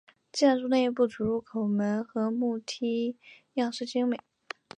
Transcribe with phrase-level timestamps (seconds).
[0.31, 3.15] 建筑内部主入口门和木楼梯
[3.53, 4.17] 样式精美。